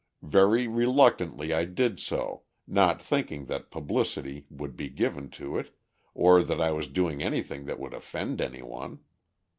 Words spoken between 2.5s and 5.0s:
not thinking that publicity would be